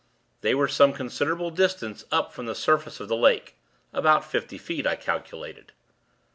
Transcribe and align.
They 0.41 0.55
were 0.55 0.67
some 0.67 0.93
considerable 0.93 1.51
distance 1.51 2.05
up 2.11 2.33
from 2.33 2.47
the 2.47 2.55
surface 2.55 2.99
of 2.99 3.07
the 3.07 3.15
lake 3.15 3.55
about 3.93 4.25
fifty 4.25 4.57
feet, 4.57 4.87
I 4.87 4.95
calculated. 4.95 5.73